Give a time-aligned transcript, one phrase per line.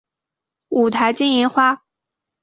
[0.69, 1.83] 五台金银花